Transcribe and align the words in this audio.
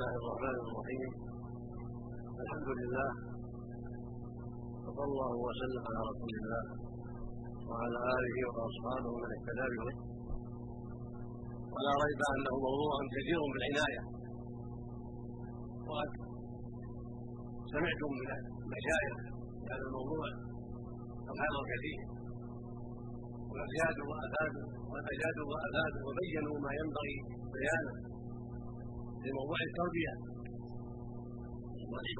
الله 0.00 0.16
الرحمن 0.22 0.56
الرحيم. 0.64 1.10
الحمد 2.42 2.68
لله 2.80 3.08
وصلى 4.84 5.04
الله 5.10 5.32
وسلم 5.46 5.82
على 5.88 6.00
رسول 6.10 6.32
الله 6.40 6.64
وعلى 7.68 7.98
آله 8.16 8.36
وأصحابه 8.48 9.12
من 9.22 9.30
اهتدى 9.36 9.66
به. 9.72 9.92
ولا 11.74 11.92
ريب 12.04 12.20
أنه 12.34 12.54
موضوع 12.66 12.92
كثير 13.14 13.40
بالعنايه 13.52 14.02
وقد 15.88 16.10
سمعتم 17.72 18.10
من 18.20 18.30
المشايخ 18.40 19.14
هذا 19.70 19.84
الموضوع 19.88 20.24
الخير 21.30 21.54
كثير 21.72 22.00
وأزيادوا 23.52 24.06
وأفادوا 24.10 24.66
وأجادوا 24.92 25.46
وأفادوا 25.50 26.02
وبينوا 26.06 26.56
ما 26.64 26.70
ينبغي 26.80 27.16
بيانه. 27.54 28.09
في 29.22 29.28
موضوع 29.38 29.58
التربية 29.68 30.14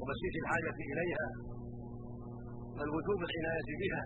ومسيس 0.00 0.34
الحاجة 0.42 0.78
إليها. 0.92 1.26
والوجوب 2.76 3.20
العناية 3.28 3.70
بها. 3.82 4.02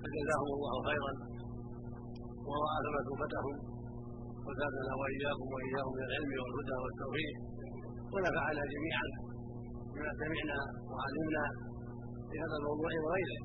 فجزاهم 0.00 0.50
الله 0.56 0.74
خيرا. 0.88 1.12
ورأى 2.48 2.78
مثوبتهم 2.96 3.56
وزادنا 4.46 4.92
وإياكم 5.00 5.48
وإياهم 5.54 5.92
من 5.98 6.04
العلم 6.08 6.32
والهدى 6.42 6.76
والتوفيق. 6.82 7.36
ونفعنا 8.12 8.62
جميعا 8.74 9.06
بما 9.92 10.10
سمعنا 10.20 10.58
وعلمنا 10.90 11.44
في 12.28 12.34
هذا 12.42 12.56
الموضوع 12.60 12.90
وغيره. 13.04 13.40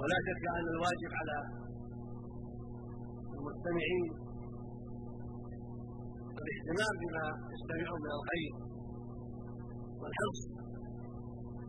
ولا 0.00 0.18
شك 0.26 0.42
أن 0.58 0.66
الواجب 0.74 1.12
على 1.20 1.36
المستمعين. 3.40 4.10
الاهتمام 6.42 6.94
بما 7.02 7.24
يستمعون 7.54 8.00
من 8.04 8.12
الخير 8.18 8.52
والحرص 10.00 10.40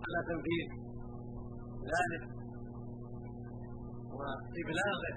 على 0.06 0.20
تنفيذ 0.30 0.68
ذلك 1.94 2.23
وإبلاغه 4.18 5.14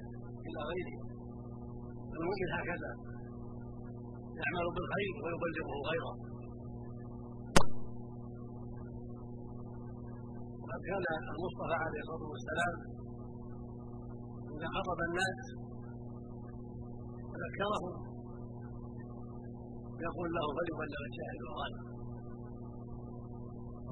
إلى 0.46 0.60
غيره. 0.70 0.98
المؤمن 2.16 2.50
هكذا 2.58 2.90
يعمل 4.40 4.66
بالخير 4.76 5.12
ويبلغه 5.22 5.76
غيره. 5.90 6.14
وقد 10.62 10.80
كان 10.88 11.04
المصطفى 11.34 11.76
عليه 11.84 12.00
الصلاة 12.04 12.24
والسلام 12.32 12.74
إذا 14.54 14.68
خطب 14.76 14.98
الناس 15.08 15.38
وذكرهم 17.34 17.94
يقول 20.06 20.28
له 20.36 20.46
فليبلغ 20.56 21.02
الشاهد 21.10 21.40
الغالب 21.46 21.82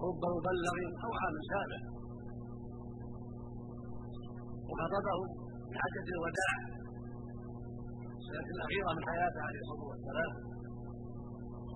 رب 0.07 0.23
مبلغ 0.37 0.77
أو 1.05 1.11
عام 1.21 1.37
سابع 1.53 1.81
وخطبهم 4.69 5.29
في 5.69 5.77
حجه 5.83 6.09
الوداع. 6.17 6.55
السنة 8.21 8.49
الأخيرة 8.57 8.91
من 8.97 9.03
حياته 9.11 9.41
عليه 9.47 9.61
الصلاة 9.65 9.84
والسلام. 9.93 10.33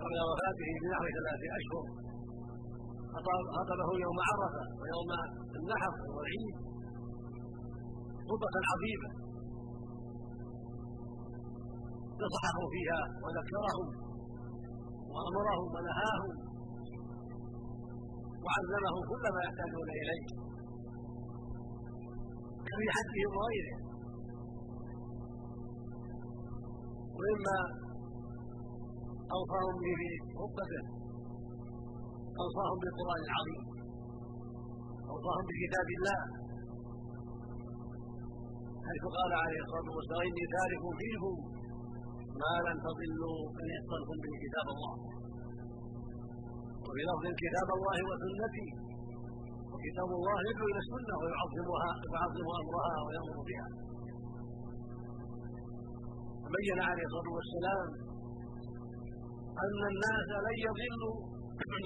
قبل 0.00 0.16
وفاته 0.28 0.68
بنحو 0.82 1.04
ثلاث 1.16 1.42
أشهر. 1.58 1.84
خطبه 3.56 3.88
يوم 4.04 4.18
عرفة 4.28 4.62
ويوم 4.80 5.10
النحر 5.58 5.92
والعيد. 6.16 6.56
خطبة 8.28 8.56
عظيمة. 8.72 9.25
نصحهم 12.24 12.64
فيها 12.74 13.00
وذكرهم 13.22 13.86
وامرهم 15.12 15.68
ونهاهم 15.74 16.34
وعلمهم 18.44 19.02
كل 19.10 19.24
ما 19.34 19.40
يحتاجون 19.46 19.88
إليه. 20.00 20.24
في 22.78 22.86
حدهم 22.96 23.32
وغيره. 23.38 23.76
ومما 27.16 27.58
أوصاهم 29.36 29.76
به 29.84 30.00
في 30.00 30.08
خطبته 30.38 30.82
أوصاهم 32.42 32.76
بالقرآن 32.82 33.22
العظيم. 33.28 33.62
أوصاهم 35.12 35.44
بكتاب 35.48 35.88
الله. 35.98 36.20
حيث 38.86 39.04
قال 39.18 39.30
عليه 39.42 39.60
الصلاة 39.64 39.88
والسلام 39.96 40.24
إني 40.30 40.44
تارك 40.56 40.82
فيكم 41.00 41.55
ما 42.42 42.54
لن 42.66 42.76
تضلوا 42.86 43.40
إن 43.60 43.66
يحصلكم 43.76 44.16
به 44.22 44.32
كتاب 44.44 44.66
الله. 44.74 44.94
وفي 46.84 47.02
لفظ 47.08 47.24
كتاب 47.44 47.68
الله 47.76 47.96
وسنتي. 48.08 48.68
وكتاب 49.72 50.10
الله 50.18 50.36
يدعو 50.48 50.66
إلى 50.72 50.80
السنة 50.84 51.14
ويعظمها 51.20 51.90
ويعظم 52.10 52.48
أمرها 52.60 52.96
ويأمر 53.04 53.38
بها. 53.48 53.68
بين 56.56 56.78
عليه 56.88 57.04
الصلاة 57.08 57.30
والسلام 57.36 57.88
أن 59.64 59.80
الناس 59.92 60.28
لن 60.46 60.56
يضلوا 60.66 61.16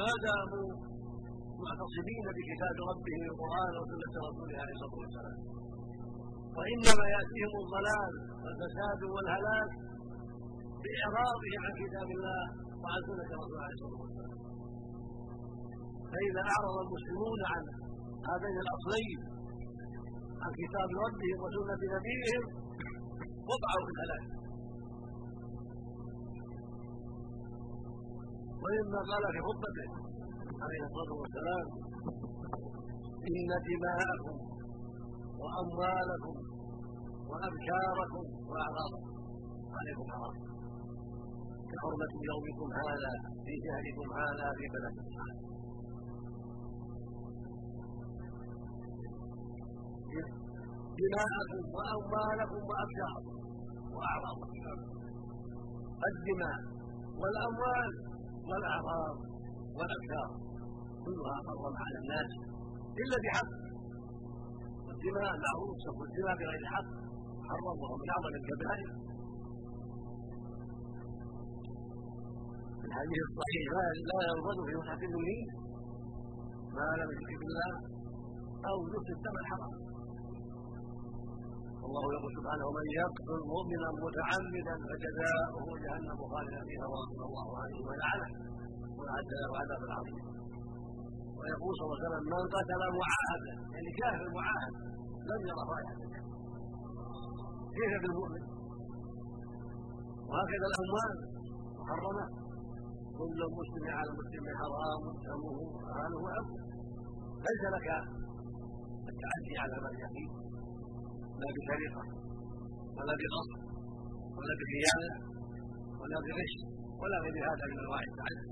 ما 0.00 0.10
داموا 0.25 0.71
معتصمين 1.65 2.25
بكتاب 2.37 2.77
ربهم 2.91 3.22
القرآن 3.31 3.72
وسنة 3.81 4.15
رسوله 4.28 4.56
عليه 4.62 4.75
الصلاة 4.77 4.97
والسلام. 5.03 5.39
وانما 6.56 7.05
يأتيهم 7.15 7.55
الضلال 7.65 8.12
والفساد 8.43 9.00
والهلاك 9.15 9.71
باعراضهم 10.84 11.60
عن 11.64 11.72
كتاب 11.82 12.08
الله 12.16 12.42
وعن 12.82 13.00
سنة 13.08 13.30
رسوله 13.42 13.62
عليه 13.64 13.76
الصلاة 13.78 14.00
والسلام. 14.02 14.38
فإذا 16.12 16.42
أعرض 16.54 16.76
المسلمون 16.84 17.41
عن 17.52 17.62
هذين 18.30 18.56
الأصلين 18.64 19.18
عن 20.42 20.50
كتاب 20.62 20.88
ربهم 21.04 21.38
وسنة 21.44 21.82
نبيهم 21.96 22.44
وقعوا 23.50 23.84
في 23.86 23.92
الهلاك. 23.94 24.26
ومما 28.62 29.00
قال 29.10 29.24
في 29.34 29.41
خطبته 29.48 29.88
عليه 30.64 30.82
الصلاة 30.88 31.12
والسلام 31.20 31.66
إن 33.30 33.50
دماءكم 33.68 34.36
وأموالكم 35.41 36.36
وابشاركم 37.30 38.24
وأعراضكم. 38.50 39.09
عليكم 39.78 40.06
حرام 40.12 40.36
كحرمه 41.70 42.12
يومكم 42.31 42.69
هذا 42.82 43.12
في 43.44 43.53
شهركم 43.64 44.08
هذا 44.20 44.47
في 44.56 44.64
بلدكم 44.72 45.12
هذا. 45.20 45.36
دماءكم 51.00 51.62
وأموالكم 51.76 52.60
وابشاركم 52.70 53.36
واعراضكم 53.94 54.50
الدماء. 56.09 56.59
والأموال 57.20 57.91
والأعراض 58.48 59.16
والأبشار 59.76 60.30
كلها 61.04 61.36
حرم 61.47 61.75
على 61.84 61.98
الناس 62.03 62.30
إلا 63.03 63.16
بحق. 63.25 63.50
الدماء 64.94 65.30
معروف 65.44 65.76
سفك 65.84 66.03
الدماء 66.09 66.34
بغير 66.41 66.64
حق. 66.75 66.88
حرم 67.48 67.80
من 68.00 68.09
أعظم 68.14 68.34
الكبائر. 68.41 69.09
الحديث 72.91 73.23
الصحيح 73.31 73.65
لا 74.11 74.19
ينضد 74.28 74.59
في 75.01 75.06
المنين 75.11 75.47
ما 76.77 76.89
لم 77.01 77.09
يشرك 77.15 77.34
بالله 77.43 77.73
أو 78.69 78.77
يفسد 78.95 79.17
الدم 79.19 79.37
الحرام. 79.43 79.75
الله 81.87 82.05
يقول 82.17 82.33
سبحانه 82.39 82.65
ومن 82.69 82.87
يقتل 83.01 83.41
مؤمنا 83.55 83.89
متعمدا 84.05 84.75
فجزاؤه 84.89 85.66
جهنم 85.84 86.19
خالدا 86.33 86.60
فيها 86.69 86.87
ورضي 86.92 87.19
الله 87.28 87.48
عنه 87.63 87.78
ولعنه. 87.89 88.28
واعد 88.98 89.28
له 89.43 89.51
عذابا 89.60 89.89
عظيما 89.98 90.31
ويقول 91.39 91.72
صلى 91.77 91.86
الله 91.86 91.98
عليه 91.98 92.07
وسلم 92.07 92.25
من 92.34 92.43
قتل 92.54 92.83
معاهدا 93.01 93.54
يعني 93.75 93.91
كافر 94.01 94.27
معاهد 94.39 94.75
لم 95.31 95.41
يرى 95.51 95.63
رائحه 95.72 95.98
كيف 97.77 97.93
بالمؤمن؟ 98.03 98.43
وهكذا 100.28 100.66
الأموال 100.71 101.13
محرمة. 101.81 102.25
كل 103.21 103.41
مسلم 103.59 103.84
على 103.99 104.09
المسلم 104.13 104.45
حرام 104.61 105.03
دمه 105.27 105.57
وماله 105.75 106.19
وعبده 106.25 106.63
ليس 107.47 107.63
لك 107.75 107.89
التعدي 109.11 109.55
على 109.63 109.77
من 109.84 109.95
يقين 110.05 110.31
لا 111.41 111.49
بسرقة 111.57 112.03
ولا 112.97 113.15
بغصب 113.21 113.61
ولا 114.39 114.55
بخيانة 114.61 115.13
ولا 116.01 116.19
بغش 116.27 116.55
ولا 117.01 117.17
غير 117.25 117.37
هذا 117.51 117.65
من 117.71 117.78
أنواع 117.84 118.03
التعدي. 118.11 118.47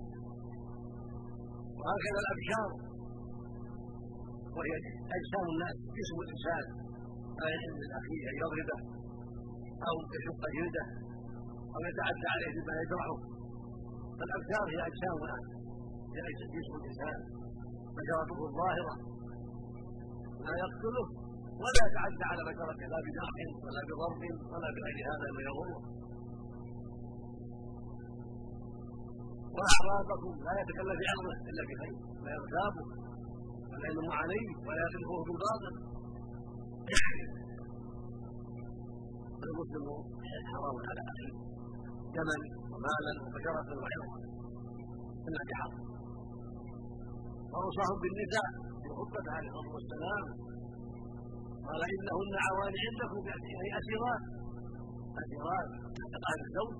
وهكذا 1.78 2.18
الأبشار. 2.24 2.70
وهي 4.56 4.72
أجسام 5.16 5.46
الناس 5.54 5.76
جسم 5.96 6.16
الإنسان. 6.24 6.64
لا 7.38 7.46
يحل 7.54 7.76
لأخيه 7.90 8.22
أن 8.30 8.36
يضربه 8.42 8.78
أو 9.88 9.94
يشق 10.16 10.42
جلده 10.56 10.84
أو 11.74 11.80
يتعدى 11.88 12.28
عليه 12.34 12.50
بما 12.56 12.74
يجرحه. 12.82 13.27
فالابشار 14.18 14.64
هي 14.72 14.80
اجسامنا 14.88 15.36
هي 16.14 16.20
جسم 16.54 16.74
الإنسان. 16.80 17.18
بشرته 17.96 18.38
الظاهرة. 18.48 18.94
لا 20.46 20.54
يقتله 20.62 21.06
ولا 21.62 21.82
يتعدى 21.88 22.24
على 22.30 22.42
بشرته 22.48 22.84
لا 22.92 22.98
بجرح 23.06 23.36
ولا 23.64 23.80
بضرب 23.88 24.22
ولا 24.52 24.68
بغير 24.76 24.98
هذا 25.10 25.26
ما 25.36 25.42
يضره 25.48 25.80
وأعراضكم 29.56 30.32
لا 30.46 30.52
يتكلم 30.60 30.96
في 31.00 31.06
عرضه 31.12 31.34
إلا 31.50 31.62
بخير. 31.68 31.96
لا 32.24 32.30
يغتابه 32.38 32.84
ولا 33.70 33.86
ينم 33.90 34.10
عليه 34.20 34.48
ولا 34.66 34.80
يصرفه 34.86 35.18
بالباطل. 35.26 35.74
المسلم 39.48 39.86
حرام 40.50 40.76
على 40.88 41.02
أخيه. 41.10 41.34
دما 42.14 42.36
ومالا 42.78 43.12
وبشرة 43.24 43.68
وعرضا 43.80 44.18
إلا 45.28 45.42
بحق. 45.48 45.74
واوصاهم 47.52 47.98
بالنساء 48.02 48.48
في 48.82 48.88
خطبته 48.98 49.30
عليه 49.36 49.50
الصلاة 49.50 49.72
والسلام 49.76 50.24
قال 51.68 51.80
إنهن 51.94 52.34
عوان 52.46 52.74
عندكم 52.86 53.22
يعني 53.30 53.68
أسيرات. 53.80 54.22
أسيرات. 55.22 55.68
تقال 56.14 56.38
الزوج. 56.46 56.76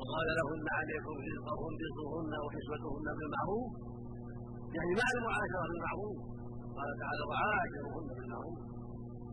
وقال 0.00 0.28
لهن 0.38 0.66
عليكم 0.78 1.14
رزقهن 1.28 1.74
رزقهن 1.84 2.32
وكسوتهن 2.44 3.06
بالمعروف. 3.18 3.70
يعني 4.76 4.92
مع 5.00 5.08
المعاشره 5.16 5.64
بالمعروف. 5.70 6.18
قال 6.76 6.88
تعالى 7.02 7.22
وعاشرهن 7.30 8.06
بالمعروف. 8.18 8.58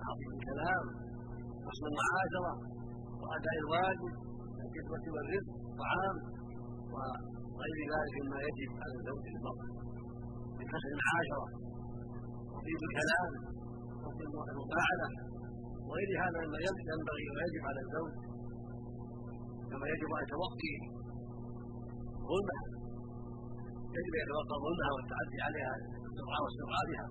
تعظيم 0.01 0.31
الكلام. 0.37 1.06
حسن 1.69 1.85
المعاشره 1.91 2.53
وأداء 3.21 3.55
الواجب 3.63 4.13
الكسوه 4.63 5.05
والرزق 5.15 5.53
طعام 5.81 6.17
وغير 6.93 7.79
ذلك 7.93 8.15
مما 8.23 8.39
يجب 8.47 8.71
على 8.83 8.93
الزوج 8.99 9.23
المرأة 9.35 9.67
من 10.57 10.65
حسن 10.73 10.89
المعاشره 10.95 11.47
وطيب 12.53 12.79
الكلام 12.87 13.29
وحسن 14.03 14.49
المفاعله 14.53 15.09
وغير 15.87 16.09
هذا 16.23 16.37
مما 16.45 16.59
ينبغي 16.91 17.25
ويجب 17.35 17.63
على 17.69 17.79
الزوج 17.85 18.13
كما 19.69 19.85
يجب 19.93 20.09
ان 20.17 20.23
يتوقي 20.25 20.73
ظلمها 22.29 22.63
يجب 23.97 24.13
أن 24.17 24.21
يتوقى 24.25 24.55
ظلمها 24.65 24.89
والتعدي 24.95 25.39
عليها 25.47 25.73
السرعه 26.07 26.39
واسترعابها 26.43 27.05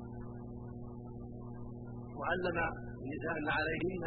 وعلم 2.19 2.59
النساء 3.03 3.33
أن 3.41 3.49
عليهن 3.59 4.05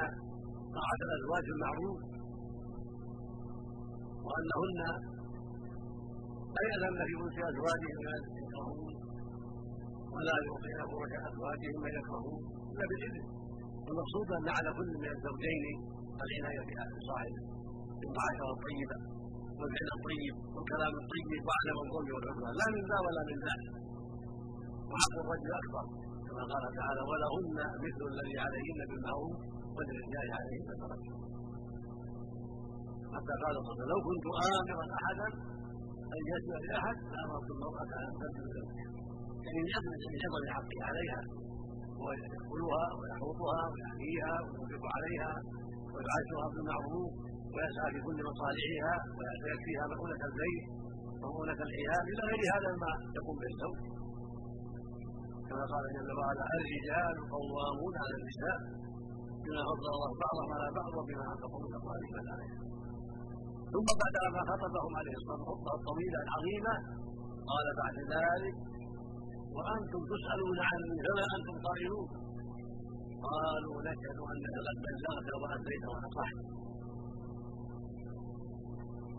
طاعه 0.77 0.99
الازواج 1.07 1.43
بالمعروف 1.49 1.99
وأنهن 4.25 4.79
لا 6.55 6.61
يأذن 6.69 6.99
في 7.09 7.13
ملك 7.21 7.37
ازواجهم 7.51 7.97
ما 8.05 8.13
يكرهون 8.41 8.93
ولا 10.15 10.35
يعطين 10.45 10.79
فرج 10.91 11.11
ازواجهم 11.29 11.77
ما 11.83 11.89
يكرهون 11.97 12.41
إلا 12.71 12.85
بالإذن. 12.89 13.25
والمقصود 13.85 14.27
أن 14.37 14.47
على 14.57 14.69
كل 14.77 14.89
من 15.03 15.09
الزوجين 15.15 15.63
العنايه 16.23 16.61
باهل 16.69 16.95
صاحبه 17.09 17.41
بالمعاشره 17.99 18.51
الطيبة 18.57 18.97
والفعل 19.59 19.89
الطيب 19.97 20.35
والكلام 20.53 20.93
الطيب 21.01 21.41
وعدم 21.47 21.77
الظلم 21.83 22.09
والعدوان. 22.15 22.53
لا 22.61 22.67
من 22.75 22.83
ذا 22.89 22.97
ولا 23.05 23.21
من 23.29 23.37
ذاك. 23.45 23.63
وحق 24.91 25.15
الرجل 25.23 25.51
أكبر 25.61 25.85
كما 26.27 26.43
قال 26.51 26.63
تعالى 26.79 27.01
ولهن 27.09 27.57
مثل 27.85 28.03
الذي 28.13 28.35
عليهن 28.45 28.79
بالمعروف 28.89 29.37
وللرجال 29.79 30.27
عليهن 30.37 30.69
درجه 30.83 31.13
حتى 33.15 33.33
قال 33.43 33.55
صلى 33.65 33.71
الله 33.73 33.83
عليه 33.83 33.93
لو 33.93 33.99
كنت 34.07 34.25
امرا 34.69 34.85
احدا 34.99 35.27
أن 36.15 36.21
يسمع 36.33 36.57
لاحد 36.69 36.97
لامرت 37.13 37.47
المراه 37.55 37.91
أن 38.07 38.13
تبذل 38.21 38.47
زوجها 38.55 38.87
يعني 39.45 39.59
من 39.65 39.69
عظم 39.75 40.43
حقه 40.55 40.79
عليها 40.89 41.21
ويأكلها 42.03 42.85
ويحوطها 42.99 43.61
ويحميها 43.71 44.33
وينفق 44.45 44.83
عليها 44.95 45.31
ويعاشرها 45.93 46.47
بالمعروف 46.53 47.11
ويسعى 47.53 47.89
في 47.93 47.99
كل 48.07 48.17
مصالحها 48.29 48.95
ويكفيها 49.17 49.83
مؤونة 49.91 50.21
البيت 50.29 50.65
ومؤونة 51.21 51.59
العيال 51.67 52.03
إلى 52.11 52.21
غير 52.29 52.41
هذا 52.55 52.69
ما 52.83 52.91
يقوم 53.17 53.35
به 53.41 53.49
الزوج. 53.53 53.79
كما 55.47 55.63
قال 55.71 55.83
جل 55.95 56.09
وعلا 56.19 56.43
الرجال 56.57 57.15
قوامون 57.35 57.93
على 58.03 58.15
النساء. 58.19 58.59
بما 59.49 59.63
فضل 59.69 59.85
الله 59.95 60.11
بعضهم 60.25 60.49
على 60.55 60.67
بعض 60.79 60.91
وبما 60.97 61.25
أنفقوا 61.33 61.59
من 61.65 61.71
اموالهم 61.79 62.15
ثم 63.73 63.87
بعد 64.01 64.15
ما 64.35 64.41
خطبهم 64.49 64.93
عليه 64.99 65.15
الصلاة 65.19 65.43
خطبة 65.49 65.73
طويلة 65.89 66.19
عظيمة 66.35 66.73
قال 67.51 67.67
بعد 67.81 67.97
ذلك 68.15 68.55
وأنتم 69.55 70.01
تسألون 70.13 70.57
عني 70.69 70.97
فما 71.05 71.25
أنتم 71.37 71.55
قائلون. 71.67 72.07
قالوا 73.29 73.77
نشهد 73.87 74.19
انك 74.31 74.55
قد 74.67 74.77
بلغت 74.85 75.29
واتيت 75.41 75.83
ونصحت 75.91 76.37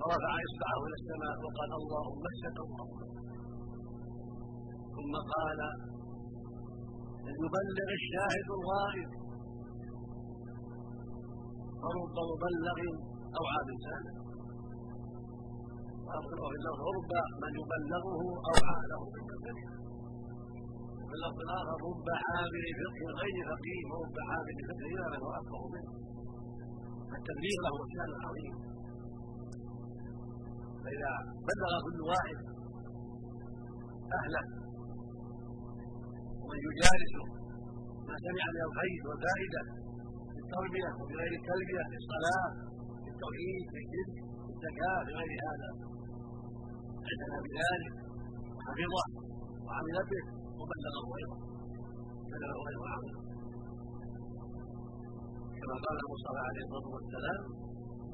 فرفع 0.00 0.32
إصبعه 0.48 0.80
إلى 0.86 0.96
السماء 1.00 1.36
وقال 1.44 1.70
اللهم 1.80 2.22
اشهد 2.32 2.56
اللهم 2.66 3.00
ثم 4.96 5.12
قال 5.34 5.60
ليبلغ 7.26 7.88
الشاهد 8.00 8.48
الغائب. 8.58 9.19
فرب 11.82 12.16
مبلغ 12.32 12.78
أو 13.36 13.44
عاب 13.52 13.68
سالم 13.86 14.16
ورب 16.86 17.12
من 17.42 17.52
يبلغه 17.60 18.22
عاله 18.68 19.02
بالتبليغ 19.12 19.70
في 21.08 21.14
اللفظ 21.18 21.38
الآخر 21.46 21.76
رب 21.88 22.08
حامل 22.24 22.64
فقه 22.80 23.02
غير 23.20 23.36
فقيه 23.50 23.82
ورب 23.90 24.16
حامل 24.28 24.56
فقه 24.68 24.84
إلى 24.92 25.04
من 25.12 25.20
هو 25.24 25.30
افقه 25.40 25.62
منه. 25.74 25.92
التبليغ 27.16 27.58
له 27.66 27.74
شأن 27.94 28.12
عظيم. 28.26 28.54
فإذا 30.82 31.12
بلغ 31.48 31.72
كل 31.86 32.00
واحد 32.10 32.38
أهله 34.18 34.44
ومن 36.42 36.58
يجالسه 36.68 37.24
ما 38.08 38.14
سمع 38.26 38.44
من 38.54 38.62
الخير 38.68 39.00
والفائدة 39.08 39.62
التربية 40.50 40.90
وفي 41.00 41.14
غير 41.20 41.32
التلبية 41.40 41.82
في 41.90 41.96
الصلاة 42.02 42.48
في 43.02 43.08
التوحيد 43.14 43.62
في 43.72 43.78
الشرك 43.82 44.14
في 44.44 44.50
الزكاة 44.54 44.98
في 45.06 45.12
غير 45.20 45.32
هذا. 45.46 45.70
أعتنى 47.08 47.38
بذلك 47.46 47.92
وحفظه 48.56 49.04
وعمل 49.66 49.96
به 50.10 50.24
وبلغه 50.60 51.02
غيره. 51.14 51.36
بلغه 52.32 52.58
غيره 52.66 52.84
عمله 52.94 53.20
كما 55.60 55.74
قال 55.84 55.96
المصطفى 56.04 56.42
عليه 56.48 56.62
الصلاة 56.66 56.88
والسلام 56.96 57.40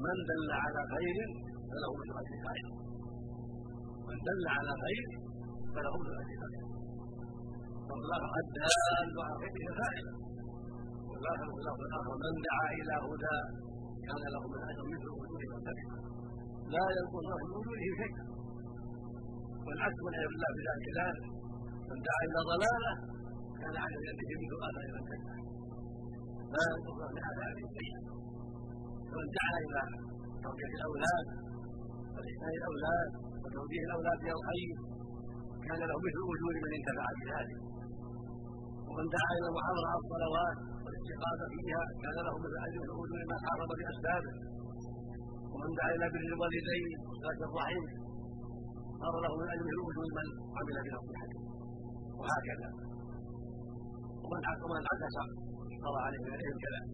من 0.05 0.17
دل 0.29 0.49
على 0.63 0.81
خير 0.93 1.17
فله 1.69 1.91
مثل 1.99 2.13
اجر 2.21 2.35
فاعله 2.45 2.73
من 4.09 4.17
دل 4.27 4.43
على 4.57 4.71
خير 4.83 5.05
فله 5.73 5.93
مثل 6.01 6.15
اجر 6.21 6.35
فاعله 6.41 6.67
فالله 7.87 8.23
الدال 8.43 9.09
على 9.25 9.35
خير 9.41 9.69
فاعله 9.79 10.26
والاخر 11.17 11.47
في 11.53 11.59
اللفظ 11.61 11.81
الآخر 11.89 12.13
من 12.23 12.33
دعا 12.47 12.67
إلى 12.79 12.93
هدى 13.05 13.37
كان 14.07 14.23
له 14.35 14.43
من 14.53 14.61
اجر 14.69 14.83
مثل 14.93 15.07
وجوه 15.19 15.41
من 15.53 15.61
تبعه 15.67 15.97
لا 16.75 16.85
ينقص 16.97 17.25
من 17.41 17.49
وجوده 17.55 17.85
شيء. 17.99 18.15
والعكس 19.65 19.99
من 20.07 20.13
الله 20.29 20.49
بذلك 20.57 20.87
ذلك. 20.99 21.25
من 21.89 21.97
دعا 22.07 22.21
إلى 22.29 22.39
ضلاله 22.51 22.93
كان 23.61 23.75
على 23.83 23.97
يده 24.07 24.31
مثل 24.41 24.55
اثر 24.67 24.85
من 24.95 25.03
تبعه 25.09 25.37
لا 26.53 26.63
ينقص 26.71 26.99
من 27.15 27.21
عذابه 27.27 27.65
شيئا 27.77 27.99
ومن 29.11 29.27
دعا 29.37 29.55
إلى 29.65 29.81
تربيه 30.43 30.71
الأولاد 30.79 31.25
وإحسان 32.15 32.53
الأولاد 32.59 33.09
وتوجيه 33.43 33.83
الأولاد 33.89 34.17
إلى 34.25 34.33
الخير 34.39 34.75
كان 35.65 35.79
له 35.89 35.97
مثل 36.05 36.19
أجور 36.33 36.55
من 36.65 36.71
انتفع 36.79 37.05
بذلك. 37.19 37.59
ومن 38.89 39.05
دعا 39.15 39.31
إلى 39.37 39.47
المحافظة 39.51 39.87
على 39.91 39.99
الصلوات 40.03 40.57
والاستيقاظ 40.83 41.39
فيها 41.53 41.81
كان 42.03 42.17
له 42.27 42.33
مثل 42.43 42.57
أجر 42.67 42.79
من 42.83 42.89
أجور 42.93 43.09
ما 43.31 43.37
حارب 43.45 43.69
بأسبابه. 43.79 44.33
ومن 45.53 45.69
دعا 45.77 45.89
إلى 45.95 46.05
بر 46.13 46.23
الوالدين 46.31 46.89
وصلاة 47.07 47.39
الرحم 47.47 47.83
صار 49.01 49.15
له 49.25 49.31
من 49.41 49.47
أجر 49.53 49.65
أجور 49.73 49.95
من 50.17 50.27
عمل 50.57 50.77
بنصيحته 50.85 51.41
وهكذا. 52.19 52.69
ومن 54.23 54.41
ومن 54.63 54.81
عكس 54.91 55.15
صار 55.83 55.95
عليه 56.05 56.21
من 56.25 56.33
العلم 56.37 56.57
كذلك 56.63 56.89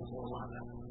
نسأل 0.00 0.20
الله 0.26 0.42
العافية. 0.48 0.84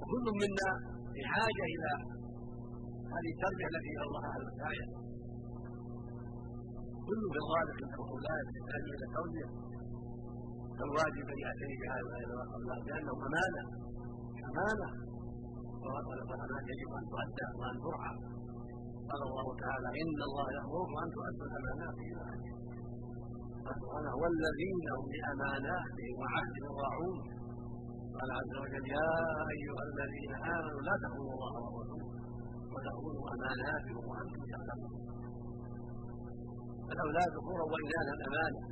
وكل 0.00 0.26
منا 0.42 0.70
بحاجه 1.14 1.64
إلى 1.74 1.90
هذه 3.14 3.30
التربية 3.34 3.68
التي 3.72 3.92
الله 4.06 4.22
أهل 4.32 4.42
الآية 4.54 4.86
كل 7.10 7.22
من 7.26 7.84
الحصولات 7.88 8.46
يحتاج 8.56 8.84
إلى 8.94 9.04
التوجيه 9.08 9.48
فالواجب 10.76 11.26
أن 11.32 11.38
يعتني 11.44 11.74
بهذا 11.80 12.12
الاولاد 12.24 12.82
لأنه 12.88 13.12
امانه 13.26 13.64
امانه 14.48 14.90
والامانه 15.82 16.56
يجب 16.72 16.90
أن 16.98 17.04
تؤدى 17.12 17.46
وأن 17.58 17.76
ترعى. 17.84 18.14
قال 19.10 19.20
الله 19.28 19.46
تعالى 19.64 19.88
إن 20.02 20.18
الله 20.28 20.46
يأمركم 20.58 20.96
أن 21.04 21.08
تؤدوا 21.16 21.46
الأمانات 21.50 21.96
إلى 22.08 22.22
أهلها. 22.30 22.58
سبحانه 23.80 24.12
والذين 24.22 24.84
هم 24.96 25.04
باماناتهم 25.12 26.14
وعهدهم 26.20 26.72
راعون 26.84 27.18
قال 28.16 28.28
عز 28.38 28.54
وجل 28.62 28.86
يا 28.98 29.10
أيها 29.54 29.82
الذين 29.90 30.32
آمنوا 30.54 30.82
لا 30.88 30.94
تخونوا 31.04 31.34
الله 31.36 31.54
ورسوله 31.74 32.08
وتخونوا 32.72 33.26
أماناتكم 33.34 34.02
وأنتم 34.10 34.42
تعلمون 34.52 35.19
الاولاد 36.92 37.28
ذكورا 37.38 37.64
واناثا 37.70 38.14
امانه 38.28 38.62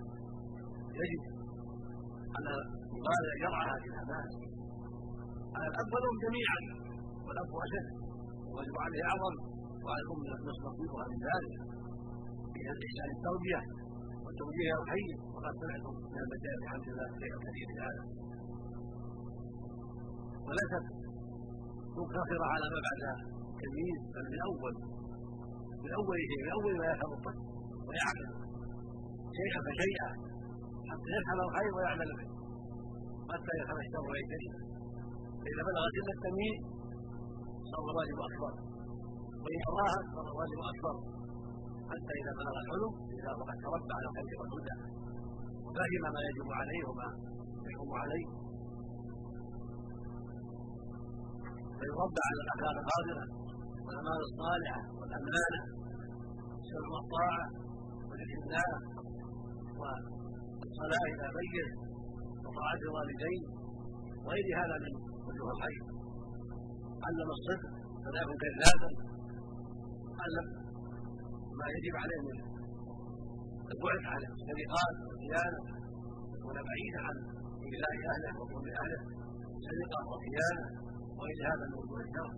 يجب 1.01 1.23
على 2.37 2.53
الطالع 2.97 3.33
يرعى 3.45 3.65
هذه 3.73 3.89
الأمانة. 3.93 4.35
على 5.55 5.67
الاب 5.71 5.89
والام 5.95 6.17
جميعا 6.25 6.61
والأب 7.27 7.51
أشد 7.65 7.87
ويجب 8.53 8.77
عليه 8.85 9.03
أعظم 9.11 9.35
وعلى 9.85 10.01
الام 10.05 10.21
نصيبها 10.67 11.05
من 11.13 11.19
ذلك. 11.29 11.55
في 12.53 12.61
احسان 12.73 13.09
التربيه 13.17 13.61
والتوجيه 14.25 14.75
الحي 14.83 15.07
وقد 15.35 15.55
سمعتم 15.61 15.95
من 16.13 16.21
المشايخ 16.25 16.59
الحمد 16.67 16.87
لله 16.91 17.09
شيئا 17.21 17.39
كثير 17.47 17.67
في 17.73 17.77
هذا. 17.87 18.03
وليست 20.47 20.85
مقتصرة 21.99 22.47
على 22.53 22.67
ما 22.73 22.81
بعد 22.87 23.01
التمييز 23.53 24.01
بل 24.15 24.25
من 24.33 24.41
أول 24.49 24.75
من 25.85 25.91
اول 25.99 26.17
شيء 26.31 26.41
من 26.45 26.51
أول 26.59 26.73
ما 26.81 26.87
يفهم 26.93 27.13
الطفل. 27.19 27.58
ويعمل 27.89 28.29
شيئا 29.39 29.61
فشيئا 29.67 30.11
حتى 30.91 31.11
يفهم 31.17 31.39
الخير 31.47 31.71
ويعمل 31.77 32.11
به. 32.19 32.29
حتى 33.33 33.53
يفهم 33.61 33.79
الشر 33.85 34.05
ويجتنبه 34.11 34.61
فإذا 35.43 35.63
بلغ 35.69 35.85
سن 35.95 36.09
التمييز 36.17 36.59
صار 37.71 37.85
الواجب 37.93 38.19
أكبر. 38.29 38.53
وإن 39.43 39.61
راها 39.79 40.01
صار 40.15 40.27
الواجب 40.33 40.61
أكبر. 40.73 40.95
حتى 41.91 42.13
إذا 42.21 42.33
بلغ 42.41 42.55
الحلم 42.63 42.93
إذا 43.17 43.31
وقد 43.39 43.57
تربى 43.65 43.93
على 43.99 44.07
الخير 44.11 44.37
والهدى. 44.41 44.77
وفهم 45.65 46.05
ما 46.15 46.21
يجب 46.29 46.49
عليه 46.61 46.83
وما 46.89 47.09
يحرم 47.67 47.93
عليه. 48.03 48.27
فيربى 51.79 52.23
على 52.29 52.41
الأخلاق 52.45 52.77
الحاضره 52.83 53.25
والأعمال 53.85 54.21
الصالحة 54.29 54.81
والأمانة 54.99 55.61
والسمع 56.53 56.89
والطاعه 56.95 57.47
والاستثناء 58.19 58.71
والصلاة 59.81 61.05
إلى 61.15 61.27
بيته 61.39 61.69
وطاعه 62.45 62.81
الوالدين 62.89 63.41
وغير 64.25 64.47
هذا 64.61 64.77
من 64.85 64.93
وجوه 65.27 65.51
الخير 65.57 65.83
علم 67.07 67.29
الصدق 67.37 67.71
فلا 68.05 68.19
يكن 68.23 68.37
كذابا 68.45 68.91
علم 70.23 70.47
ما 71.59 71.67
يجب 71.75 71.95
عليه 72.03 72.21
من 72.29 72.37
البعد 73.73 74.03
عن 74.13 74.21
السرقات 74.31 74.95
والخيانة 75.07 75.61
يكون 76.37 76.57
بعيدا 76.69 77.01
عن 77.07 77.17
إيذاء 77.67 77.95
أهله 78.13 78.33
وظلم 78.41 78.67
أهله 78.83 79.01
سرقة 79.67 80.01
وخيانة 80.11 80.65
وغير 81.17 81.39
هذا 81.51 81.65
من 81.71 81.75
وجوه 81.81 82.01
الشر 82.07 82.31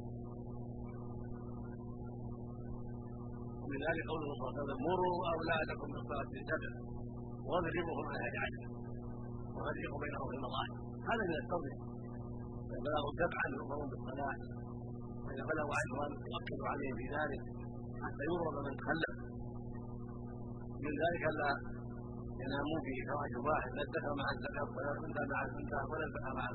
ومن 3.71 3.83
ذلك 3.89 4.03
قوله 4.11 4.27
صلى 4.27 4.43
الله 4.43 4.51
عليه 4.51 4.63
وسلم 4.63 4.79
مروا 4.89 5.17
أولادكم 5.35 5.87
بالصلاة 5.95 6.31
السبع 6.41 6.71
واضربوهم 7.49 8.07
على 8.13 8.27
عشر 8.45 8.63
وفرقوا 9.55 10.01
بينهم 10.05 10.27
في 10.31 10.37
المضاجع 10.39 10.77
هذا 11.11 11.23
من 11.31 11.37
التوبة 11.43 11.73
إذا 12.67 12.79
بلغوا 12.87 13.13
سبعا 13.23 13.45
يؤمرون 13.59 13.89
بالصلاة 13.93 14.39
وإذا 15.25 15.45
بلغوا 15.51 15.75
عشرا 15.81 16.07
يؤكد 16.33 16.61
عليهم 16.73 16.95
في 17.01 17.07
ذلك 17.17 17.43
حتى 18.05 18.23
يضرب 18.31 18.57
من 18.67 18.75
تخلف 18.81 19.15
من 20.85 20.93
ذلك 21.03 21.23
ألا 21.31 21.51
ينامون 22.43 22.79
في 22.87 22.93
فراش 23.09 23.33
واحد 23.49 23.71
لا 23.77 23.83
الذكر 23.87 24.11
مع 24.21 24.27
الذكر 24.37 24.65
ولا 24.77 24.91
الأنثى 24.97 25.23
مع 25.33 25.41
الأنثى 25.47 25.81
ولا 25.91 26.05
الذكر 26.09 26.31
مع 26.39 26.47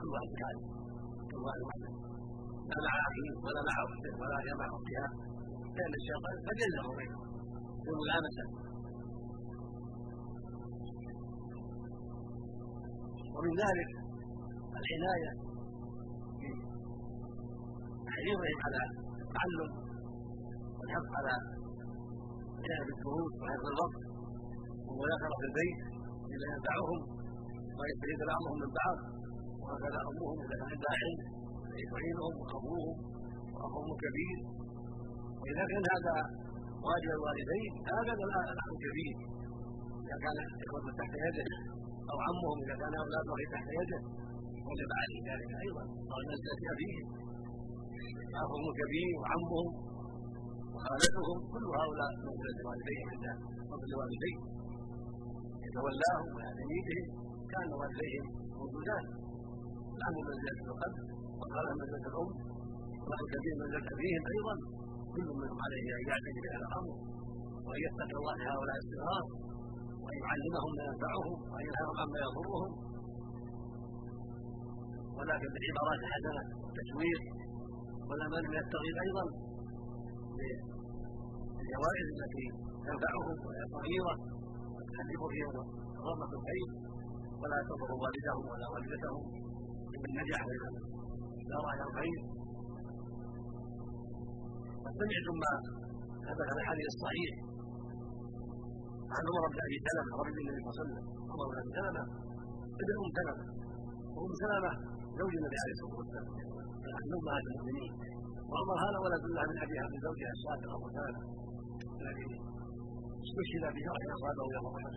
كل 0.00 0.08
واحد 0.14 0.30
كان 0.40 0.56
كل 1.30 1.40
واحد 1.46 1.60
وحده 1.68 1.90
لا 2.70 2.76
مع 2.86 2.92
أخيه 3.08 3.32
ولا 3.44 3.60
مع 3.68 3.74
أخته 3.86 4.12
ولا 4.20 4.36
مع 4.60 4.66
اختها 4.78 5.08
لأن 5.76 5.92
الشيطان 6.00 6.34
ومن 13.34 13.52
ذلك 13.64 13.90
العناية 14.80 15.32
بتحريضهم 18.20 18.56
على 18.64 18.80
التعلم 19.24 19.70
والحث 20.78 21.06
على 21.18 21.34
جانب 22.66 22.88
الشهود 22.94 23.32
وحفظ 23.40 23.66
الوقت 23.74 24.00
والمذاكرة 24.86 25.34
في 25.40 25.46
البيت 25.50 25.80
بما 26.30 26.46
ينفعهم 26.54 26.98
ويستفيد 27.78 28.20
بعضهم 28.30 28.56
من 28.62 28.70
بعض 28.80 28.96
وهكذا 29.62 30.00
أمهم 30.10 30.36
اذا 30.44 30.54
كان 30.60 30.62
عندها 30.72 30.94
علم 31.02 31.20
يعينهم 31.90 32.34
وأبوهم 32.42 32.96
وأخوهم 33.54 33.92
كبير 34.04 34.38
واذا 35.42 35.64
كان 35.70 35.84
هذا 35.94 36.14
واجب 36.86 37.10
الوالدين. 37.18 37.72
هكذا 37.88 38.24
الاخ 38.28 38.68
الكبير 38.74 39.14
إذا 40.04 40.16
كان 40.24 40.36
إخوة 40.64 40.86
تحت 41.00 41.12
يده 41.26 41.46
أو 42.10 42.16
عمهم 42.26 42.56
إذا 42.64 42.74
كان 42.82 42.94
اولاده 43.02 43.32
تحت 43.54 43.68
يده 43.80 44.00
وجب 44.68 44.90
عليه 45.00 45.20
ذلك 45.30 45.50
أيضا. 45.64 45.84
أو 46.10 46.16
المنزله 46.22 46.64
ابيهم 46.74 47.06
أخوهم 48.42 48.66
الكبير 48.72 49.10
وعمهم 49.20 49.66
وخالتهم 50.74 51.38
كل 51.52 51.64
هؤلاء 51.80 52.10
منزلة 52.26 52.58
الوالدين 52.62 53.04
عند 53.12 53.26
فضل 53.70 53.88
الوالدين 53.92 54.38
يتولاهم 55.66 56.28
ويعتني 56.36 56.78
بهم 56.86 57.06
كان 57.52 57.68
والديهم 57.80 58.26
موجودان. 58.60 59.04
العم 59.96 60.14
منزلة 60.28 60.58
الاب 60.64 60.94
والخالة 61.38 61.70
منزلة 61.80 62.06
الأم 62.10 62.30
والاخ 63.00 63.20
الكبير 63.26 63.54
منزلة 63.62 63.86
أبيهم 63.94 64.22
أيضا. 64.34 64.54
كل 65.20 65.30
منهم 65.40 65.58
عليه 65.66 65.86
أن 65.98 66.02
يعتني 66.10 66.40
بهذا 66.44 66.66
الأمر 66.70 66.94
وأن 67.66 67.80
يتقي 67.86 68.16
الله 68.20 68.34
لهؤلاء 68.42 68.76
الصغار 68.84 69.24
وان 70.04 70.18
يعلمهم 70.24 70.70
ما 70.78 70.84
ينفعهم 70.90 71.34
وأن 71.50 71.64
ينهاهم 71.68 71.96
عما 72.02 72.18
يضرهم. 72.26 72.70
ولكن 75.18 75.48
بالعبارات 75.54 76.00
الحسنة 76.06 76.42
والتشويق 76.62 77.22
والامل 78.08 78.42
من 78.52 78.58
الترغيب 78.64 78.96
أيضا 79.06 79.24
الجوائز 81.62 82.06
التي 82.16 82.46
تنفعهم 82.86 83.36
وهي 83.46 83.62
صغيرة 83.74 84.14
وتحرك 84.74 85.22
فيهم 85.32 85.54
رغبه 86.06 86.30
الخير 86.38 86.68
ولا 87.40 87.58
تضر 87.68 87.90
والدهم 88.02 88.44
ولا 88.52 88.66
والدتهم 88.72 89.22
من 90.02 90.10
نجح 90.18 90.40
سار 91.48 91.64
إلى 91.74 91.84
الخير. 91.88 92.39
سمعتم 94.98 95.36
ما 95.44 95.52
ثبت 96.26 96.48
في 96.54 96.60
الحديث 96.62 96.86
الصحيح 96.94 97.32
عن 99.14 99.22
عمر 99.28 99.44
بن 99.52 99.58
أبي 99.66 99.76
سلمة 99.86 100.10
رجل 100.20 100.36
النبي 100.42 100.60
صلى 100.60 100.70
الله 100.70 100.76
عليه 100.76 100.82
وسلم. 100.82 101.04
عمر 101.32 101.46
بن 101.50 101.58
أبي 101.62 101.72
سلمة 101.78 102.02
ابن 102.82 102.92
أم 103.00 103.10
سلمة 103.18 103.44
وأم 104.14 104.32
سلمة 104.42 104.72
زوج 105.18 105.32
النبي 105.40 105.56
عليه 105.62 105.74
الصلاة 105.76 105.96
والسلام. 106.00 106.26
عن 106.96 107.10
امهات 107.18 107.44
المؤمنين 107.50 107.92
وعمر 108.50 108.76
هذا 108.84 108.98
ولد 109.04 109.22
الله 109.28 109.44
من 109.50 109.58
ابيها 109.64 109.86
من 109.92 109.98
زوجها 110.06 110.32
الصادق 110.36 110.70
ابو 110.76 110.86
سلمه 110.96 111.22
الذي 112.02 112.26
استشهد 113.26 113.64
في 113.74 113.80
شرع 113.86 114.02
اصابه 114.16 114.44
يوم 114.56 114.66
احد 114.78 114.94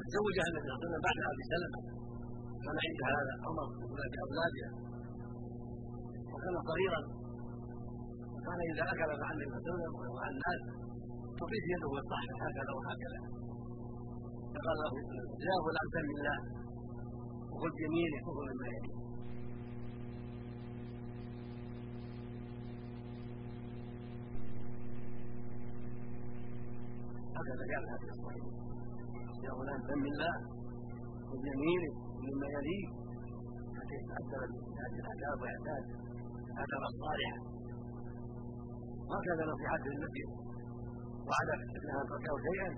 تزوجها 0.00 0.46
النبي 0.50 0.66
صلى 0.66 0.74
الله 0.74 0.80
عليه 0.80 0.86
وسلم 0.86 1.02
بعد 1.06 1.16
أبي 1.32 1.44
سلمة. 1.54 1.80
كان 2.64 2.76
عندها 2.86 3.10
هذا 3.18 3.34
عمر 3.46 3.66
ولاده 3.92 4.18
أولادها. 4.26 4.70
وكان 6.32 6.54
صغيرا. 6.70 7.00
وكان 8.44 8.60
إذا 8.72 8.84
أكل 8.92 9.10
مع 9.22 9.28
النبي 9.32 9.50
صلى 9.50 9.58
الله 9.58 9.72
عليه 9.72 9.88
وسلم 9.88 9.94
ومع 10.00 10.26
الناس 10.34 10.60
تطيش 11.38 11.64
يده 11.72 11.92
الصحن 12.02 12.30
هكذا 12.44 12.72
وهكذا. 12.76 13.20
فقال 14.54 14.76
له 14.82 14.92
يا 15.48 15.56
فلان 15.64 15.86
سم 15.94 16.08
الله. 16.16 16.38
وقل 17.52 17.70
بيمينه 17.78 18.18
كفر 18.26 18.44
مما 18.50 18.66
يليه 18.74 18.96
هكذا 27.38 27.64
جاء 27.70 27.80
الحديث 27.84 28.10
الصحيح. 28.16 28.44
يا 29.46 29.52
فلان 29.58 29.80
سم 29.88 30.04
الله 30.12 30.34
وبيمينه 31.30 31.92
مما 32.26 32.46
يليه 32.56 32.86
حتى 33.76 33.94
يتأثر 34.00 34.40
بهذه 34.52 35.04
الآداب 39.12 40.30
وعلى 41.28 41.52
أنها 41.76 42.00
تركه 42.10 42.34
شيئا 42.48 42.70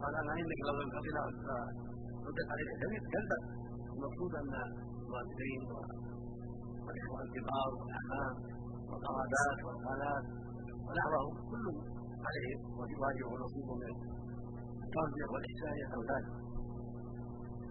قال 0.00 0.12
أنا 0.22 0.32
انك 0.40 0.60
لو 0.68 0.74
لم 0.80 0.88
تقل 0.96 1.16
ردت 2.26 2.48
عليك 2.52 2.70
كلبا 3.14 3.38
المقصود 3.94 4.32
أن 4.42 4.52
الوالدين 5.06 5.62
والاخوان 6.84 7.22
الكبار 7.26 7.68
والاعمام 7.78 8.34
والقرابات 8.88 9.58
والخالات 9.66 10.24
ونحوهم 10.86 11.34
كلهم 11.50 11.78
عليه 12.26 12.54
واجب 13.02 13.26
ونصيب 13.32 13.68
من 13.82 13.92
التربية 14.84 15.26
والإحسان 15.32 15.72
إلى 15.76 15.86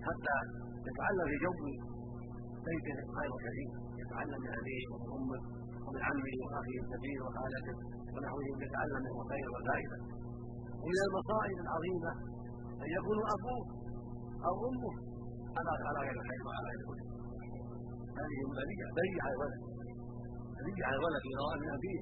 حتى 0.06 0.38
يتعلم 0.88 1.26
في 1.32 1.38
جو 1.44 1.52
بيته 2.68 2.98
خير 3.18 3.32
كريم 3.46 3.70
يتعلم 4.02 4.40
من 4.46 4.52
أبيه 4.62 4.84
ومن 4.92 5.10
امه 5.18 5.40
ومن 5.86 6.02
عمه 6.10 6.36
وأخيه 6.44 6.80
الكبير 6.84 7.20
وخالته 7.26 7.76
ونحوهم 8.14 8.58
يتعلم 8.66 9.00
منه 9.06 9.18
الخير 9.24 9.48
والفائده 9.54 9.98
ومن 10.82 11.00
المصائب 11.08 11.58
العظيمة 11.66 12.12
أن 12.84 12.90
يكون 12.98 13.20
ابوه 13.36 13.64
أو 14.48 14.54
أمه 14.70 14.94
على 15.58 15.70
على 15.90 16.00
غير 16.06 16.16
الخير 16.22 16.42
وعلى 16.48 16.68
غير 16.70 16.80
الهدى 16.84 17.06
هذه 18.20 18.40
بليه 18.58 18.82
بليه 18.98 19.18
على 19.26 19.34
الولد 19.38 19.62
بليه 20.58 20.82
على 20.88 20.96
الولد. 21.00 21.22
إذا 21.30 21.40
رأى 21.48 21.58
من 21.64 21.70
أبيه 21.78 22.02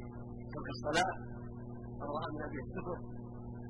ترك 0.53 0.67
الصلاة 0.75 1.13
أو 2.01 2.07
رأى 2.17 2.29
من 2.35 2.41
أبيه 2.47 2.61
السكر 2.67 2.97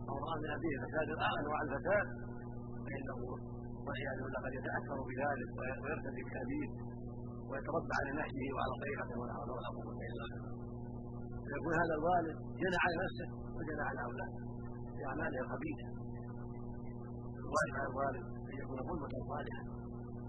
أو 0.10 0.16
رأى 0.26 0.36
من 0.44 0.50
أبيه 0.58 0.76
فساد 0.84 1.08
انواع 1.42 1.60
الفساد 1.66 2.08
فإنه 2.86 3.20
والعياذ 3.88 4.18
بالله 4.24 4.40
قد 4.46 4.54
يتاثر 4.60 4.98
بذلك 5.10 5.50
ويرتدي 5.84 6.22
بابيه 6.30 6.70
ويتربى 7.50 7.94
على 8.00 8.12
نهجه 8.20 8.48
وعلى 8.56 8.74
طريقته 8.82 9.16
ولا 9.22 9.34
حول 9.38 9.50
ولا 9.58 9.70
قوه 9.76 9.92
الا 10.10 10.26
بالله 10.32 10.52
فيكون 11.48 11.74
هذا 11.82 11.94
الوالد 12.00 12.38
جنى 12.62 12.78
على 12.84 12.96
نفسه 13.04 13.28
وجنى 13.58 13.84
على 13.90 14.00
أولاده 14.08 14.40
في 14.96 15.02
اعماله 15.10 15.40
الخبيثه 15.46 15.88
الواجب 17.44 17.76
على 17.80 17.90
الوالد 17.94 18.26
أن 18.50 18.56
يكون 18.62 18.80
قدوه 18.90 19.14
صالحة 19.32 19.64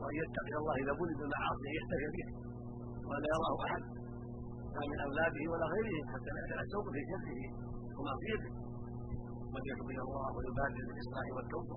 وأن 0.00 0.14
يتقي 0.22 0.54
الله 0.60 0.74
إذا 0.82 0.92
ولد 1.00 1.18
المعاصي 1.26 1.66
ان 1.70 1.74
يحتفي 1.78 2.06
به 2.16 2.28
ولا 3.10 3.28
يراه 3.34 3.56
أحد 3.66 3.82
لا 4.74 4.82
من 4.92 4.98
أولاده 5.06 5.42
ولا 5.52 5.66
غيرهم 5.74 6.04
حتى 6.12 6.30
لا 6.34 6.40
يتعسوق 6.44 6.86
في 6.94 7.00
شره 7.10 7.40
ومعصيته. 7.98 8.50
وليتوب 9.52 9.88
إلى 9.94 10.02
الله 10.06 10.26
ويبادر 10.36 10.82
بالإصلاح 10.88 11.26
والتوبة. 11.36 11.76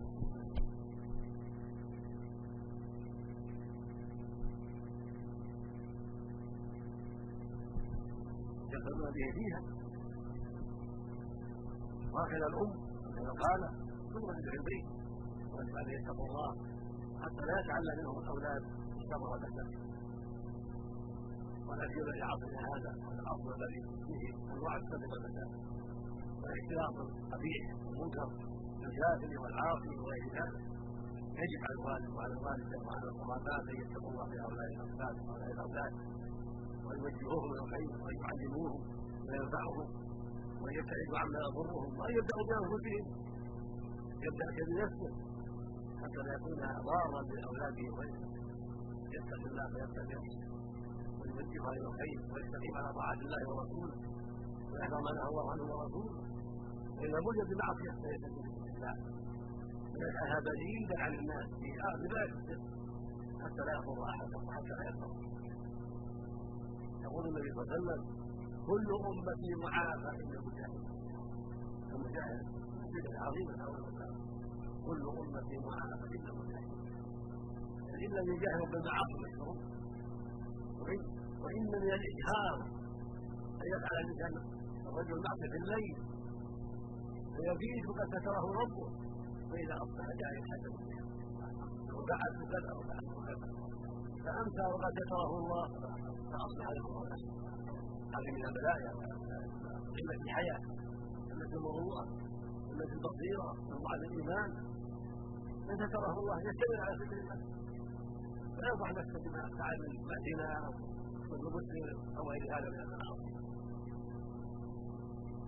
به 9.15 9.31
فيها 9.37 9.61
وهكذا 12.13 12.45
الأم 12.51 12.71
كما 13.15 13.33
قال 13.43 13.61
ثم 14.13 14.27
في 14.33 14.57
البيت 14.59 14.85
ويجب 15.53 15.75
عليه 15.77 15.97
يتقوا 15.99 16.27
الله 16.29 16.51
حتى 17.23 17.43
لا 17.49 17.55
يتعلم 17.61 17.93
منهم 17.99 18.19
الأولاد 18.23 18.63
الشر 18.99 19.21
ولا 21.67 21.87
سيما 21.93 22.11
في 22.11 22.21
عصرنا 22.29 22.59
هذا 22.71 22.91
العصر 23.21 23.49
الذي 23.57 23.81
فيه 24.07 24.23
أنواع 24.53 24.75
السبب 24.81 25.09
والفساد 25.13 25.49
والاختلاط 26.41 26.95
القبيح 27.05 27.63
والمنكر 27.85 28.27
الجاهل 28.87 29.37
والعاصي 29.41 29.89
وغير 29.99 30.25
ذلك. 30.37 30.63
يجب 31.41 31.61
على 31.65 31.73
الوالد 31.79 32.09
وعلى 32.15 32.33
الوالدة 32.33 32.77
وعلى 32.85 33.07
القرابات 33.11 33.65
أن 33.71 33.75
يتقوا 33.81 34.09
الله 34.11 34.25
في 34.31 34.37
هؤلاء 34.43 34.67
الأولاد 34.75 35.15
وهؤلاء 35.25 35.51
الأولاد. 35.51 35.93
ويوجهوهم 36.91 37.49
إلى 37.53 37.61
الخير 37.65 37.89
وان 38.03 38.15
يعلموهم 38.23 38.81
ما 39.27 39.33
ينفعهم 39.41 39.87
وأن 40.61 40.73
يبتعدوا 40.79 41.17
عما 41.21 41.39
يضرهم 41.47 41.89
وان 41.99 42.11
يبداوا 42.17 42.45
بانفسهم 42.49 43.05
يبدا 44.25 44.47
بنفسه 44.57 45.11
حتى 46.01 46.19
لا 46.25 46.33
يكون 46.37 46.53
ضارا 46.89 47.21
باولاده 47.29 47.85
وغيره 47.91 48.25
يتقي 49.15 49.45
الله 49.51 49.65
فيتقي 49.73 50.19
ويوجهها 51.19 51.71
إلى 51.77 51.87
الخير 51.91 52.19
ويستقيم 52.33 52.73
على 52.79 52.89
طاعة 52.99 53.19
الله 53.25 53.41
ورسوله 53.49 53.95
ويحذر 54.71 54.99
ما 55.05 55.11
نهى 55.17 55.27
الله 55.31 55.45
عنه 55.51 55.63
ورسوله 55.71 56.19
وإذا 56.97 57.19
وجد 57.27 57.47
بمعصيه 57.51 57.93
فيتقي 58.01 58.41
الله. 58.75 58.95
ويجعلها 59.93 60.39
بعيدا 60.47 60.95
عن 61.03 61.13
الناس 61.19 61.47
في 61.61 61.69
ذلك 62.15 62.59
حتى 63.43 63.61
لا 63.67 63.73
يضر 63.77 63.99
احدا 64.11 64.37
وحتى 64.47 64.73
لا 64.79 64.83
يضر. 64.89 65.11
يقول 67.05 67.23
النبي 67.29 67.49
صلى 67.53 67.61
الله 67.61 67.69
عليه 67.71 67.79
وسلم 67.79 68.01
كل 68.67 68.87
أمتي 69.09 69.51
معافى 69.65 70.09
إلا 70.21 70.35
المجاهد. 70.39 70.83
المجاهد 71.93 72.43
بدعه 72.93 73.19
عظيمه 73.25 73.55
كل 74.87 75.01
أمتي 75.21 75.55
معافى 75.67 76.05
إلا 76.15 76.29
المجاهد. 76.33 76.71
إن 78.03 78.11
لم 78.17 78.27
يجاهد 78.35 78.63
بالمعاصي 78.71 79.15
مشروع 79.25 79.55
وان 81.41 81.63
من 81.73 81.83
الاجهار 81.97 82.57
أن 83.61 83.67
يفعل 83.73 83.97
الانسان 84.03 84.33
الرجل 84.89 85.13
المعصية 85.19 85.49
في 85.53 85.57
الليل 85.63 85.95
فيبيت 87.35 87.85
قد 87.97 88.07
ستره 88.15 88.45
ربه 88.61 88.87
فإذا 89.49 89.75
أصبح 89.83 90.05
يتحدث 90.37 90.75
بها 90.87 91.03
وفعلت 91.95 92.39
كذا 92.53 92.71
وفعلت 92.77 93.13
كذا. 93.27 93.47
فامسى 94.25 94.63
وقد 94.73 94.91
ستره 94.99 95.31
الله. 95.41 95.65
فأصبح 96.31 96.67
له 96.77 96.85
هذه 98.15 98.31
من 98.37 98.43
البلايا. 98.49 98.91
قله 99.95 100.21
الحياة 100.27 100.61
قله 101.29 101.51
المروءه 101.57 102.03
قله 102.67 102.91
البصيره 102.97 103.49
من 103.69 103.77
ضعف 103.85 104.01
الإيمان. 104.09 104.49
من 105.67 105.75
ستره 105.83 106.15
الله 106.21 106.37
يستمر 106.47 106.79
على 106.85 106.95
فكر 107.01 107.17
الله. 107.23 107.39
ويوضع 108.57 108.87
نفسه 108.99 109.19
بما 109.25 109.43
فعل 109.59 109.79
من 109.81 110.11
الزنا 110.17 110.49
والمسلم 111.29 111.97
أو 112.17 112.23
غير 112.31 112.43
هذا 112.55 112.67
من 112.73 112.79
المعاصي 112.85 113.31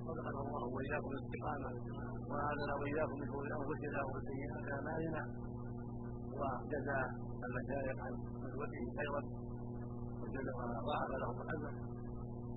صدقنا 0.07 0.39
الله 0.45 0.63
وإياكم 0.75 1.09
الاستقامة. 1.15 1.69
وهذا 2.29 2.73
وإياكم 2.79 3.15
من 3.19 3.25
شرور 3.31 3.45
أنفسنا 3.59 3.99
ومن 4.05 4.21
سيئات 4.29 4.65
أعمالنا. 4.75 5.23
وجزى 6.39 6.99
المشايخ 7.45 7.97
عن 8.05 8.13
قدوته 8.43 8.83
خيرا 8.97 9.21
وجل 10.21 10.47
وضاعف 10.57 11.11
لهم 11.21 11.37
الاجر 11.43 11.73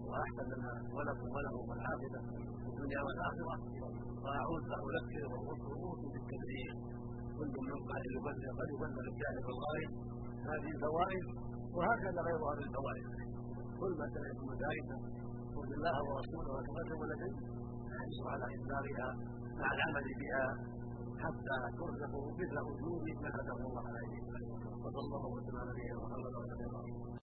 وأحسن 0.08 0.46
لنا 0.52 0.72
ولكم 0.96 1.28
ولهم 1.36 1.68
العاقبه 1.76 2.20
في 2.62 2.68
الدنيا 2.72 3.00
والآخرة. 3.06 3.54
واعود 4.24 4.64
أذكر 4.76 5.24
واوصي 5.32 6.08
بالتبليغ 6.14 6.72
كل 7.36 7.54
من 7.68 7.78
قال 7.88 8.02
يبلغ 8.16 8.50
قد 8.58 8.68
يبلغ 8.74 9.04
الجاهل 9.12 9.44
الغائب 9.54 9.90
هذه 10.50 10.68
الفوائد 10.76 11.24
وهكذا 11.76 12.20
غيرها 12.26 12.52
من 12.58 12.64
الفوائد. 12.68 13.06
كل 13.80 13.92
ما 13.98 14.06
سمعتم 14.14 14.48
ذلك 14.64 14.88
قل 15.56 15.68
الله 15.78 15.96
ورسوله 16.08 16.50
وتقدم 16.56 17.00
لديه 17.10 17.36
نحرص 17.90 18.18
على 18.32 18.44
إصدارها 18.56 19.08
مع 19.60 19.68
العمل 19.76 20.06
بها. 20.20 20.46
حتى 21.24 21.56
ترزقوا 21.78 22.26
مثل 22.40 22.56
اجور 22.70 22.98
من 23.06 23.14
كتبه 23.22 23.58
الله 23.68 23.84
عليه. 23.96 24.16
وصلى 24.82 25.00
الله 25.06 25.24
وسلم 25.34 25.56
على 25.62 25.70
نبينا 25.70 25.98
محمد 26.04 26.32
وعلى 26.36 26.54
آله 26.66 27.06